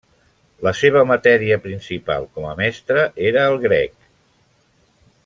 La 0.67 0.71
seva 0.79 1.03
matèria 1.09 1.59
principal 1.67 2.27
com 2.39 2.49
a 2.53 2.57
mestre 2.63 3.07
era 3.29 3.47
el 3.53 3.63
grec. 3.69 3.97